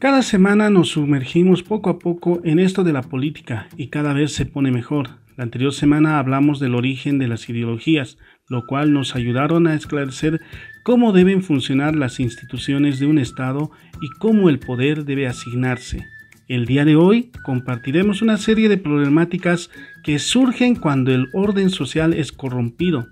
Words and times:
Cada 0.00 0.22
semana 0.22 0.70
nos 0.70 0.88
sumergimos 0.88 1.62
poco 1.62 1.90
a 1.90 1.98
poco 1.98 2.40
en 2.42 2.58
esto 2.58 2.84
de 2.84 2.92
la 2.94 3.02
política 3.02 3.68
y 3.76 3.88
cada 3.88 4.14
vez 4.14 4.32
se 4.32 4.46
pone 4.46 4.70
mejor. 4.70 5.10
La 5.36 5.44
anterior 5.44 5.74
semana 5.74 6.18
hablamos 6.18 6.58
del 6.58 6.74
origen 6.74 7.18
de 7.18 7.28
las 7.28 7.46
ideologías, 7.50 8.16
lo 8.48 8.64
cual 8.66 8.94
nos 8.94 9.14
ayudaron 9.14 9.66
a 9.66 9.74
esclarecer 9.74 10.40
cómo 10.84 11.12
deben 11.12 11.42
funcionar 11.42 11.96
las 11.96 12.18
instituciones 12.18 12.98
de 12.98 13.08
un 13.08 13.18
Estado 13.18 13.72
y 14.00 14.08
cómo 14.18 14.48
el 14.48 14.58
poder 14.58 15.04
debe 15.04 15.26
asignarse. 15.26 16.06
El 16.48 16.64
día 16.64 16.86
de 16.86 16.96
hoy 16.96 17.30
compartiremos 17.44 18.22
una 18.22 18.38
serie 18.38 18.70
de 18.70 18.78
problemáticas 18.78 19.70
que 20.02 20.18
surgen 20.18 20.76
cuando 20.76 21.12
el 21.12 21.28
orden 21.34 21.68
social 21.68 22.14
es 22.14 22.32
corrompido 22.32 23.06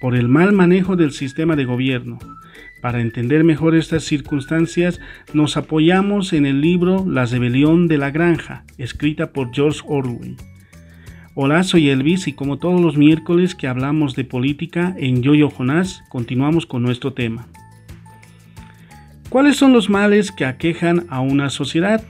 por 0.00 0.16
el 0.16 0.28
mal 0.28 0.54
manejo 0.54 0.96
del 0.96 1.12
sistema 1.12 1.56
de 1.56 1.66
gobierno. 1.66 2.18
Para 2.80 3.02
entender 3.02 3.44
mejor 3.44 3.76
estas 3.76 4.04
circunstancias, 4.04 5.00
nos 5.34 5.58
apoyamos 5.58 6.32
en 6.32 6.46
el 6.46 6.62
libro 6.62 7.04
La 7.06 7.26
rebelión 7.26 7.88
de 7.88 7.98
la 7.98 8.10
granja, 8.10 8.64
escrita 8.78 9.32
por 9.32 9.52
George 9.52 9.80
Orwell. 9.86 10.36
Hola, 11.34 11.62
soy 11.62 11.90
Elvis 11.90 12.26
y 12.26 12.32
como 12.32 12.58
todos 12.58 12.80
los 12.80 12.96
miércoles 12.96 13.54
que 13.54 13.66
hablamos 13.66 14.16
de 14.16 14.24
política 14.24 14.94
en 14.98 15.22
Yoyo 15.22 15.50
Jonás, 15.50 16.02
continuamos 16.08 16.64
con 16.64 16.82
nuestro 16.82 17.12
tema. 17.12 17.46
¿Cuáles 19.28 19.56
son 19.56 19.72
los 19.72 19.90
males 19.90 20.32
que 20.32 20.46
aquejan 20.46 21.06
a 21.10 21.20
una 21.20 21.50
sociedad? 21.50 22.02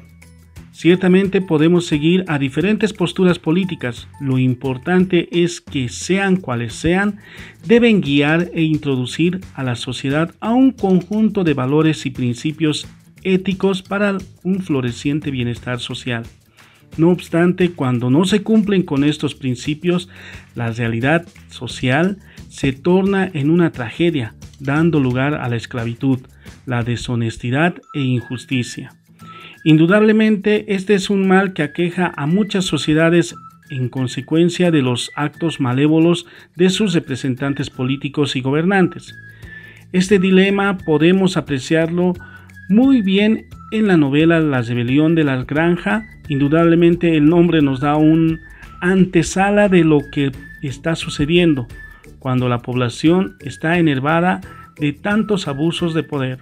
Ciertamente 0.80 1.42
podemos 1.42 1.84
seguir 1.84 2.24
a 2.26 2.38
diferentes 2.38 2.94
posturas 2.94 3.38
políticas. 3.38 4.08
Lo 4.18 4.38
importante 4.38 5.28
es 5.30 5.60
que 5.60 5.90
sean 5.90 6.36
cuales 6.36 6.72
sean, 6.72 7.18
deben 7.66 8.00
guiar 8.00 8.50
e 8.54 8.62
introducir 8.62 9.42
a 9.52 9.62
la 9.62 9.76
sociedad 9.76 10.34
a 10.40 10.54
un 10.54 10.72
conjunto 10.72 11.44
de 11.44 11.52
valores 11.52 12.06
y 12.06 12.10
principios 12.10 12.88
éticos 13.22 13.82
para 13.82 14.16
un 14.42 14.62
floreciente 14.62 15.30
bienestar 15.30 15.80
social. 15.80 16.22
No 16.96 17.10
obstante, 17.10 17.72
cuando 17.72 18.09
no 18.09 18.24
se 18.24 18.42
cumplen 18.42 18.82
con 18.82 19.04
estos 19.04 19.34
principios, 19.34 20.09
la 20.54 20.72
realidad 20.72 21.28
social 21.50 22.16
se 22.48 22.72
torna 22.72 23.30
en 23.34 23.50
una 23.50 23.70
tragedia, 23.70 24.34
dando 24.60 24.98
lugar 24.98 25.34
a 25.34 25.46
la 25.50 25.56
esclavitud, 25.56 26.20
la 26.65 26.82
deshonestidad 26.84 27.74
e 27.92 28.00
injusticia. 28.00 28.94
Indudablemente, 29.62 30.74
este 30.74 30.94
es 30.94 31.10
un 31.10 31.28
mal 31.28 31.52
que 31.52 31.62
aqueja 31.62 32.12
a 32.16 32.26
muchas 32.26 32.64
sociedades 32.64 33.34
en 33.68 33.88
consecuencia 33.90 34.70
de 34.70 34.80
los 34.80 35.10
actos 35.14 35.60
malévolos 35.60 36.26
de 36.56 36.70
sus 36.70 36.94
representantes 36.94 37.68
políticos 37.68 38.36
y 38.36 38.40
gobernantes. 38.40 39.14
Este 39.92 40.18
dilema 40.18 40.78
podemos 40.78 41.36
apreciarlo 41.36 42.14
muy 42.70 43.02
bien 43.02 43.46
en 43.70 43.86
la 43.86 43.98
novela 43.98 44.40
La 44.40 44.62
rebelión 44.62 45.14
de 45.14 45.24
la 45.24 45.44
granja. 45.44 46.06
Indudablemente 46.28 47.16
el 47.16 47.26
nombre 47.26 47.60
nos 47.60 47.80
da 47.80 47.96
un 47.96 48.40
antesala 48.80 49.68
de 49.68 49.84
lo 49.84 50.00
que 50.10 50.32
está 50.62 50.96
sucediendo 50.96 51.66
cuando 52.18 52.48
la 52.48 52.60
población 52.60 53.36
está 53.40 53.78
enervada 53.78 54.40
de 54.78 54.92
tantos 54.92 55.48
abusos 55.48 55.92
de 55.92 56.02
poder. 56.02 56.38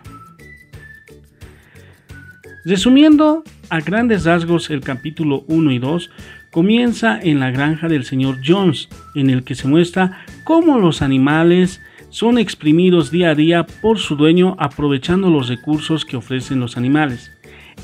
Resumiendo 2.69 3.45
a 3.71 3.81
grandes 3.81 4.27
rasgos 4.27 4.69
el 4.69 4.83
capítulo 4.83 5.43
1 5.49 5.73
y 5.73 5.79
2, 5.79 6.11
comienza 6.51 7.19
en 7.19 7.41
la 7.41 7.51
granja 7.51 7.89
del 7.89 8.05
señor 8.05 8.41
Jones, 8.47 8.91
en 9.15 9.31
el 9.31 9.43
que 9.43 9.55
se 9.55 9.67
muestra 9.67 10.27
cómo 10.45 10.79
los 10.79 11.01
animales 11.01 11.81
son 12.11 12.37
exprimidos 12.37 13.11
día 13.11 13.31
a 13.31 13.35
día 13.35 13.65
por 13.65 13.99
su 13.99 14.17
dueño 14.17 14.55
aprovechando 14.59 15.31
los 15.31 15.49
recursos 15.49 16.05
que 16.05 16.19
ofrecen 16.19 16.61
los 16.61 16.77
animales. 16.77 17.33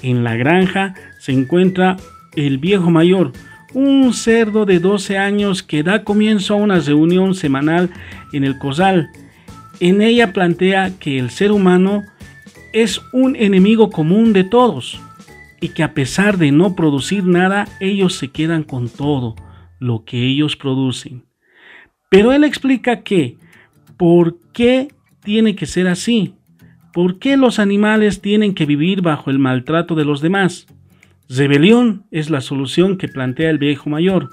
En 0.03 0.23
la 0.23 0.37
granja 0.37 0.93
se 1.19 1.33
encuentra 1.33 1.97
el 2.37 2.59
viejo 2.59 2.91
mayor, 2.91 3.33
un 3.73 4.13
cerdo 4.13 4.67
de 4.67 4.81
12 4.81 5.17
años 5.17 5.63
que 5.63 5.83
da 5.83 6.05
comienzo 6.05 6.53
a 6.53 6.59
una 6.59 6.79
reunión 6.79 7.35
semanal 7.35 7.89
en 8.35 8.45
el 8.45 8.59
corral. 8.59 9.09
En 9.81 10.03
ella 10.03 10.35
plantea 10.35 10.93
que 10.99 11.19
el 11.19 11.31
ser 11.31 11.53
humano 11.53 12.05
es 12.75 13.01
un 13.13 13.37
enemigo 13.37 13.89
común 13.89 14.33
de 14.33 14.43
todos 14.43 15.01
y 15.61 15.69
que 15.69 15.85
a 15.85 15.95
pesar 15.95 16.39
de 16.39 16.51
no 16.51 16.75
producir 16.75 17.25
nada, 17.25 17.69
ellos 17.79 18.17
se 18.17 18.29
quedan 18.29 18.65
con 18.65 18.89
todo 18.89 19.37
lo 19.79 20.05
que 20.05 20.27
ellos 20.27 20.57
producen. 20.57 21.25
Pero 22.11 22.33
él 22.33 22.43
explica 22.43 23.03
que, 23.03 23.39
¿por 23.97 24.39
qué 24.53 24.89
tiene 25.23 25.55
que 25.55 25.67
ser 25.67 25.87
así? 25.87 26.35
¿Por 26.93 27.21
qué 27.21 27.37
los 27.37 27.61
animales 27.61 28.21
tienen 28.21 28.55
que 28.55 28.67
vivir 28.67 29.03
bajo 29.03 29.31
el 29.31 29.39
maltrato 29.39 29.95
de 29.95 30.05
los 30.05 30.21
demás? 30.21 30.67
Rebelión 31.29 32.07
es 32.11 32.29
la 32.29 32.41
solución 32.41 32.99
que 32.99 33.09
plantea 33.09 33.51
el 33.51 33.59
viejo 33.59 33.89
mayor. 33.89 34.31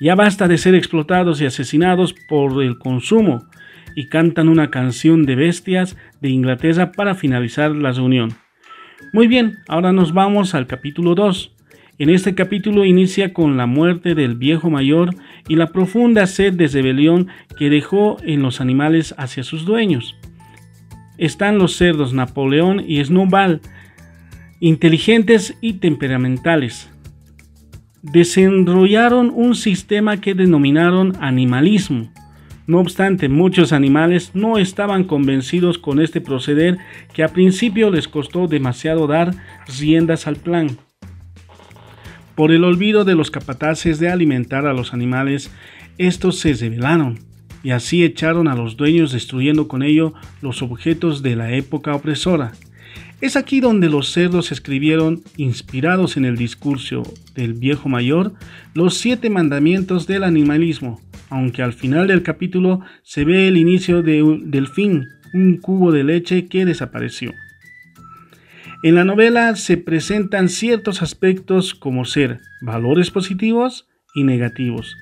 Ya 0.00 0.14
basta 0.14 0.46
de 0.46 0.58
ser 0.58 0.76
explotados 0.76 1.40
y 1.40 1.46
asesinados 1.46 2.14
por 2.28 2.62
el 2.62 2.78
consumo 2.78 3.44
y 3.94 4.08
cantan 4.08 4.48
una 4.48 4.70
canción 4.70 5.24
de 5.24 5.36
bestias 5.36 5.96
de 6.20 6.30
Inglaterra 6.30 6.92
para 6.92 7.14
finalizar 7.14 7.70
la 7.74 7.92
reunión. 7.92 8.34
Muy 9.12 9.26
bien, 9.26 9.58
ahora 9.68 9.92
nos 9.92 10.12
vamos 10.12 10.54
al 10.54 10.66
capítulo 10.66 11.14
2. 11.14 11.52
En 11.98 12.10
este 12.10 12.34
capítulo 12.34 12.84
inicia 12.84 13.32
con 13.32 13.56
la 13.56 13.66
muerte 13.66 14.14
del 14.14 14.34
viejo 14.34 14.68
mayor 14.68 15.14
y 15.48 15.56
la 15.56 15.68
profunda 15.68 16.26
sed 16.26 16.54
de 16.54 16.66
rebelión 16.66 17.28
que 17.56 17.70
dejó 17.70 18.16
en 18.24 18.42
los 18.42 18.60
animales 18.60 19.14
hacia 19.16 19.44
sus 19.44 19.64
dueños. 19.64 20.16
Están 21.18 21.58
los 21.58 21.76
cerdos 21.76 22.12
Napoleón 22.12 22.82
y 22.84 23.04
Snowball, 23.04 23.60
inteligentes 24.58 25.56
y 25.60 25.74
temperamentales. 25.74 26.90
Desenrollaron 28.02 29.30
un 29.32 29.54
sistema 29.54 30.20
que 30.20 30.34
denominaron 30.34 31.12
animalismo 31.20 32.13
no 32.66 32.80
obstante, 32.80 33.28
muchos 33.28 33.72
animales 33.72 34.30
no 34.32 34.56
estaban 34.56 35.04
convencidos 35.04 35.78
con 35.78 36.00
este 36.00 36.22
proceder 36.22 36.78
que 37.12 37.22
a 37.22 37.28
principio 37.28 37.90
les 37.90 38.08
costó 38.08 38.46
demasiado 38.46 39.06
dar 39.06 39.34
riendas 39.78 40.26
al 40.26 40.36
plan. 40.36 40.78
Por 42.34 42.52
el 42.52 42.64
olvido 42.64 43.04
de 43.04 43.14
los 43.14 43.30
capataces 43.30 43.98
de 43.98 44.08
alimentar 44.08 44.66
a 44.66 44.72
los 44.72 44.94
animales, 44.94 45.50
estos 45.98 46.38
se 46.38 46.54
rebelaron 46.54 47.18
y 47.62 47.70
así 47.70 48.02
echaron 48.02 48.48
a 48.48 48.54
los 48.54 48.76
dueños 48.76 49.12
destruyendo 49.12 49.68
con 49.68 49.82
ello 49.82 50.14
los 50.40 50.62
objetos 50.62 51.22
de 51.22 51.36
la 51.36 51.52
época 51.52 51.94
opresora. 51.94 52.52
Es 53.20 53.36
aquí 53.36 53.60
donde 53.60 53.88
los 53.88 54.10
cerdos 54.10 54.52
escribieron, 54.52 55.22
inspirados 55.36 56.16
en 56.16 56.24
el 56.24 56.36
discurso 56.36 57.02
del 57.34 57.54
viejo 57.54 57.88
mayor, 57.88 58.32
los 58.74 58.98
siete 58.98 59.30
mandamientos 59.30 60.06
del 60.06 60.24
animalismo, 60.24 61.00
aunque 61.30 61.62
al 61.62 61.72
final 61.72 62.06
del 62.06 62.22
capítulo 62.22 62.80
se 63.02 63.24
ve 63.24 63.48
el 63.48 63.56
inicio 63.56 64.02
del 64.02 64.68
fin, 64.68 65.08
un 65.32 65.58
cubo 65.58 65.92
de 65.92 66.04
leche 66.04 66.46
que 66.46 66.64
desapareció. 66.64 67.32
En 68.82 68.94
la 68.94 69.04
novela 69.04 69.56
se 69.56 69.76
presentan 69.76 70.48
ciertos 70.48 71.02
aspectos 71.02 71.74
como 71.74 72.04
ser 72.04 72.40
valores 72.60 73.10
positivos 73.10 73.88
y 74.14 74.24
negativos, 74.24 74.96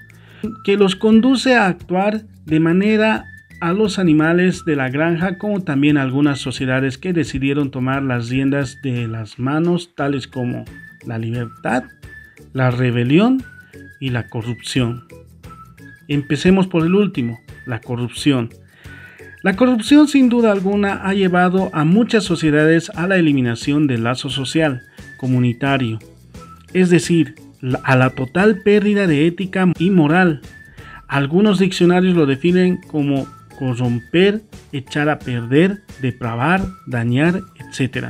que 0.65 0.77
los 0.77 0.95
conduce 0.95 1.55
a 1.57 1.67
actuar 1.67 2.23
de 2.47 2.61
manera 2.61 3.25
a 3.61 3.73
los 3.73 3.99
animales 3.99 4.65
de 4.65 4.75
la 4.75 4.89
granja 4.89 5.39
como 5.39 5.63
también 5.63 5.97
algunas 5.97 6.41
sociedades 6.41 6.99
que 6.99 7.13
decidieron 7.13 7.71
tomar 7.71 8.03
las 8.03 8.29
riendas 8.29 8.81
de 8.83 9.07
las 9.07 9.39
manos 9.39 9.95
tales 9.95 10.27
como 10.27 10.65
la 11.07 11.19
libertad, 11.19 11.85
la 12.53 12.71
rebelión 12.71 13.43
y 14.01 14.11
la 14.11 14.29
corrupción. 14.29 15.07
Empecemos 16.13 16.67
por 16.67 16.85
el 16.85 16.95
último, 16.95 17.41
la 17.65 17.81
corrupción. 17.81 18.51
La 19.43 19.57
corrupción 19.57 20.09
sin 20.09 20.29
duda 20.29 20.53
alguna 20.53 21.07
ha 21.07 21.15
llevado 21.15 21.71
a 21.73 21.85
muchas 21.85 22.23
sociedades 22.25 22.91
a 22.91 23.07
la 23.07 23.17
eliminación 23.17 23.87
del 23.87 24.05
lazo 24.05 24.29
social, 24.29 24.83
comunitario, 25.17 25.99
es 26.75 26.91
decir, 26.91 27.37
a 27.83 27.97
la 27.97 28.11
total 28.11 28.61
pérdida 28.63 29.07
de 29.07 29.27
ética 29.27 29.73
y 29.79 29.89
moral. 29.89 30.43
Algunos 31.09 31.59
diccionarios 31.59 32.15
lo 32.15 32.27
definen 32.27 32.77
como 32.77 33.27
corromper, 33.59 34.43
echar 34.71 35.09
a 35.09 35.19
perder, 35.19 35.81
depravar, 36.03 36.61
dañar, 36.87 37.41
etc. 37.59 38.09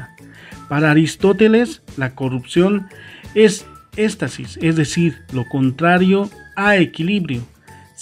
Para 0.69 0.91
Aristóteles, 0.91 1.83
la 1.97 2.17
corrupción 2.17 2.89
es 3.37 3.65
éxtasis, 3.97 4.59
es 4.61 4.75
decir, 4.75 5.19
lo 5.33 5.49
contrario 5.49 6.29
a 6.57 6.77
equilibrio. 6.77 7.52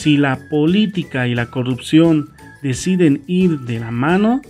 Si 0.00 0.17
la 0.17 0.49
política 0.49 1.29
y 1.29 1.35
la 1.35 1.50
corrupción 1.50 2.31
deciden 2.62 3.20
ir 3.26 3.58
de 3.61 3.81
la 3.81 3.91
mano, 3.91 4.41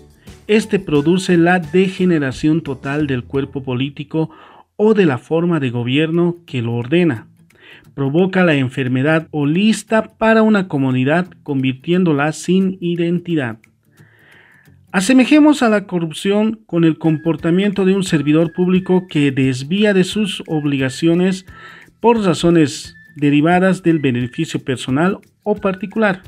este 0.47 0.79
produce 0.79 1.37
la 1.37 1.59
degeneración 1.59 2.61
total 2.61 3.09
del 3.09 3.25
cuerpo 3.25 3.65
político 3.65 4.31
o 4.77 4.95
de 4.95 5.07
la 5.07 5.19
forma 5.19 5.59
de 5.59 5.71
gobierno 5.71 6.37
que 6.47 6.63
lo 6.63 6.75
ordena. 6.75 7.27
Provoca 7.97 8.45
la 8.45 8.55
enfermedad 8.55 9.27
holista 9.33 10.17
para 10.19 10.43
una 10.43 10.69
comunidad 10.69 11.29
convirtiéndola 11.43 12.31
sin 12.31 12.79
identidad. 12.81 13.59
Asemejemos 14.93 15.65
a 15.65 15.69
la 15.69 15.89
corrupción 15.89 16.61
con 16.65 16.85
el 16.85 16.97
comportamiento 16.97 17.85
de 17.85 17.97
un 17.97 18.05
servidor 18.05 18.53
público 18.53 19.09
que 19.09 19.33
desvía 19.33 19.95
de 19.95 20.05
sus 20.05 20.45
obligaciones 20.47 21.45
por 21.99 22.25
razones 22.25 22.95
derivadas 23.17 23.83
del 23.83 23.99
beneficio 23.99 24.61
personal 24.65 25.19
o 25.43 25.55
particular. 25.57 26.23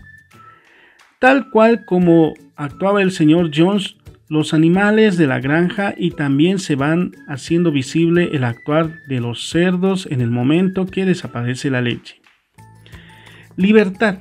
Tal 1.18 1.50
cual 1.50 1.84
como 1.84 2.34
actuaba 2.56 3.02
el 3.02 3.12
señor 3.12 3.50
Jones, 3.54 3.96
los 4.28 4.54
animales 4.54 5.18
de 5.18 5.26
la 5.26 5.40
granja 5.40 5.94
y 5.96 6.12
también 6.12 6.58
se 6.58 6.74
van 6.74 7.12
haciendo 7.28 7.70
visible 7.70 8.30
el 8.32 8.44
actuar 8.44 9.00
de 9.06 9.20
los 9.20 9.50
cerdos 9.50 10.08
en 10.10 10.20
el 10.22 10.30
momento 10.30 10.86
que 10.86 11.04
desaparece 11.04 11.68
la 11.68 11.82
leche. 11.82 12.22
Libertad. 13.56 14.20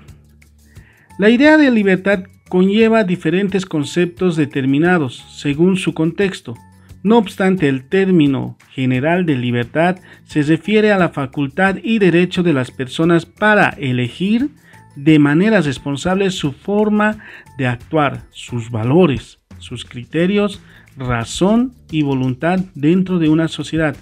La 1.17 1.29
idea 1.29 1.57
de 1.57 1.71
libertad 1.71 2.23
conlleva 2.49 3.05
diferentes 3.05 3.65
conceptos 3.65 4.35
determinados 4.35 5.25
según 5.37 5.77
su 5.77 5.93
contexto. 5.93 6.55
No 7.03 7.17
obstante, 7.17 7.67
el 7.67 7.83
término 7.83 8.57
general 8.69 9.25
de 9.25 9.35
libertad 9.35 9.97
se 10.23 10.43
refiere 10.43 10.91
a 10.91 10.97
la 10.97 11.09
facultad 11.09 11.77
y 11.81 11.97
derecho 11.97 12.43
de 12.43 12.53
las 12.53 12.69
personas 12.69 13.25
para 13.25 13.69
elegir 13.69 14.49
de 14.95 15.17
manera 15.19 15.61
responsable 15.61 16.29
su 16.31 16.51
forma 16.51 17.17
de 17.57 17.67
actuar, 17.67 18.23
sus 18.31 18.69
valores, 18.69 19.39
sus 19.57 19.85
criterios, 19.85 20.61
razón 20.97 21.73
y 21.89 22.03
voluntad 22.03 22.59
dentro 22.75 23.17
de 23.17 23.29
una 23.29 23.47
sociedad. 23.47 23.95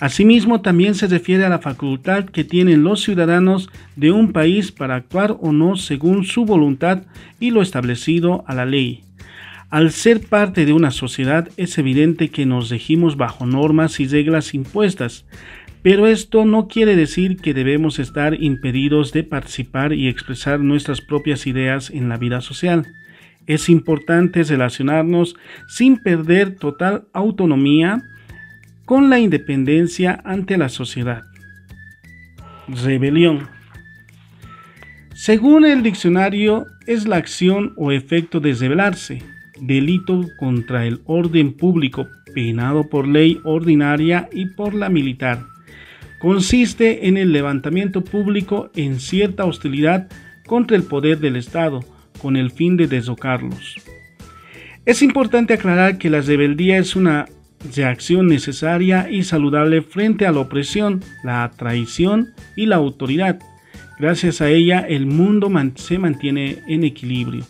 Asimismo, 0.00 0.60
también 0.60 0.94
se 0.94 1.06
refiere 1.06 1.44
a 1.44 1.48
la 1.48 1.60
facultad 1.60 2.24
que 2.24 2.44
tienen 2.44 2.82
los 2.82 3.02
ciudadanos 3.02 3.70
de 3.96 4.10
un 4.10 4.32
país 4.32 4.72
para 4.72 4.96
actuar 4.96 5.36
o 5.40 5.52
no 5.52 5.76
según 5.76 6.24
su 6.24 6.44
voluntad 6.44 7.04
y 7.40 7.52
lo 7.52 7.62
establecido 7.62 8.44
a 8.46 8.54
la 8.54 8.66
ley. 8.66 9.03
Al 9.74 9.90
ser 9.90 10.20
parte 10.20 10.66
de 10.66 10.72
una 10.72 10.92
sociedad 10.92 11.48
es 11.56 11.78
evidente 11.78 12.28
que 12.28 12.46
nos 12.46 12.70
regimos 12.70 13.16
bajo 13.16 13.44
normas 13.44 13.98
y 13.98 14.06
reglas 14.06 14.54
impuestas, 14.54 15.26
pero 15.82 16.06
esto 16.06 16.44
no 16.44 16.68
quiere 16.68 16.94
decir 16.94 17.38
que 17.38 17.54
debemos 17.54 17.98
estar 17.98 18.40
impedidos 18.40 19.10
de 19.10 19.24
participar 19.24 19.92
y 19.92 20.06
expresar 20.06 20.60
nuestras 20.60 21.00
propias 21.00 21.48
ideas 21.48 21.90
en 21.90 22.08
la 22.08 22.18
vida 22.18 22.40
social. 22.40 22.86
Es 23.48 23.68
importante 23.68 24.44
relacionarnos 24.44 25.34
sin 25.66 25.96
perder 25.96 26.54
total 26.54 27.08
autonomía 27.12 28.00
con 28.84 29.10
la 29.10 29.18
independencia 29.18 30.22
ante 30.24 30.56
la 30.56 30.68
sociedad. 30.68 31.24
Rebelión. 32.68 33.48
Según 35.14 35.64
el 35.64 35.82
diccionario, 35.82 36.64
es 36.86 37.08
la 37.08 37.16
acción 37.16 37.72
o 37.76 37.90
efecto 37.90 38.38
de 38.38 38.52
rebelarse, 38.54 39.34
delito 39.60 40.26
contra 40.38 40.86
el 40.86 41.00
orden 41.06 41.52
público 41.52 42.06
penado 42.34 42.88
por 42.88 43.06
ley 43.06 43.40
ordinaria 43.44 44.28
y 44.32 44.46
por 44.46 44.74
la 44.74 44.88
militar. 44.88 45.44
Consiste 46.20 47.06
en 47.06 47.16
el 47.16 47.32
levantamiento 47.32 48.02
público 48.02 48.70
en 48.74 48.98
cierta 48.98 49.44
hostilidad 49.44 50.08
contra 50.46 50.76
el 50.76 50.82
poder 50.82 51.18
del 51.18 51.36
Estado, 51.36 51.84
con 52.20 52.36
el 52.36 52.50
fin 52.50 52.76
de 52.76 52.86
deslocarlos. 52.86 53.76
Es 54.86 55.02
importante 55.02 55.54
aclarar 55.54 55.98
que 55.98 56.10
la 56.10 56.20
rebeldía 56.20 56.78
es 56.78 56.96
una 56.96 57.26
reacción 57.74 58.26
necesaria 58.26 59.08
y 59.10 59.22
saludable 59.22 59.82
frente 59.82 60.26
a 60.26 60.32
la 60.32 60.40
opresión, 60.40 61.02
la 61.22 61.50
traición 61.56 62.34
y 62.56 62.66
la 62.66 62.76
autoridad. 62.76 63.38
Gracias 63.98 64.40
a 64.40 64.50
ella 64.50 64.80
el 64.80 65.06
mundo 65.06 65.50
se 65.76 65.98
mantiene 65.98 66.58
en 66.66 66.84
equilibrio. 66.84 67.44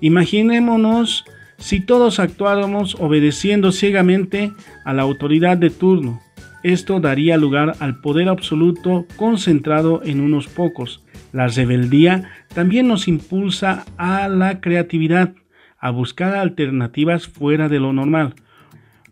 Imaginémonos 0.00 1.24
si 1.58 1.80
todos 1.80 2.18
actuáramos 2.18 2.96
obedeciendo 2.96 3.72
ciegamente 3.72 4.52
a 4.84 4.92
la 4.92 5.02
autoridad 5.02 5.56
de 5.56 5.70
turno. 5.70 6.20
Esto 6.62 7.00
daría 7.00 7.36
lugar 7.36 7.76
al 7.80 8.00
poder 8.00 8.28
absoluto 8.28 9.06
concentrado 9.16 10.02
en 10.04 10.20
unos 10.20 10.48
pocos. 10.48 11.04
La 11.32 11.48
rebeldía 11.48 12.30
también 12.54 12.88
nos 12.88 13.08
impulsa 13.08 13.84
a 13.96 14.28
la 14.28 14.60
creatividad, 14.60 15.34
a 15.78 15.90
buscar 15.90 16.34
alternativas 16.34 17.28
fuera 17.28 17.68
de 17.68 17.78
lo 17.78 17.92
normal. 17.92 18.34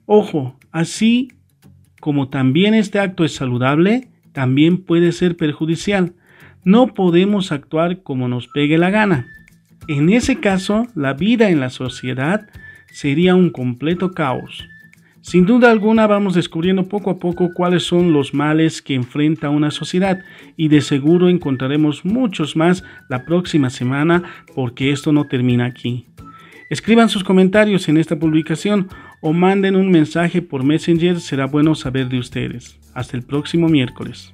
Ojo, 0.06 0.58
así 0.72 1.32
como 2.00 2.28
también 2.28 2.74
este 2.74 2.98
acto 2.98 3.24
es 3.24 3.34
saludable, 3.34 4.08
también 4.32 4.78
puede 4.78 5.12
ser 5.12 5.36
perjudicial. 5.36 6.14
No 6.64 6.92
podemos 6.92 7.52
actuar 7.52 8.02
como 8.02 8.28
nos 8.28 8.48
pegue 8.48 8.78
la 8.78 8.90
gana. 8.90 9.26
En 9.86 10.08
ese 10.08 10.40
caso, 10.40 10.86
la 10.94 11.12
vida 11.12 11.50
en 11.50 11.60
la 11.60 11.68
sociedad 11.68 12.48
sería 12.90 13.34
un 13.34 13.50
completo 13.50 14.12
caos. 14.12 14.66
Sin 15.20 15.44
duda 15.44 15.70
alguna 15.70 16.06
vamos 16.06 16.34
descubriendo 16.34 16.88
poco 16.88 17.10
a 17.10 17.18
poco 17.18 17.52
cuáles 17.52 17.82
son 17.82 18.12
los 18.12 18.32
males 18.32 18.80
que 18.80 18.94
enfrenta 18.94 19.50
una 19.50 19.70
sociedad 19.70 20.20
y 20.56 20.68
de 20.68 20.80
seguro 20.80 21.28
encontraremos 21.28 22.04
muchos 22.04 22.56
más 22.56 22.82
la 23.08 23.24
próxima 23.24 23.68
semana 23.68 24.22
porque 24.54 24.90
esto 24.90 25.12
no 25.12 25.26
termina 25.26 25.66
aquí. 25.66 26.06
Escriban 26.70 27.10
sus 27.10 27.24
comentarios 27.24 27.88
en 27.88 27.98
esta 27.98 28.18
publicación 28.18 28.88
o 29.20 29.32
manden 29.32 29.76
un 29.76 29.90
mensaje 29.90 30.40
por 30.40 30.64
Messenger, 30.64 31.20
será 31.20 31.46
bueno 31.46 31.74
saber 31.74 32.08
de 32.08 32.18
ustedes. 32.18 32.78
Hasta 32.94 33.16
el 33.16 33.22
próximo 33.22 33.68
miércoles. 33.68 34.32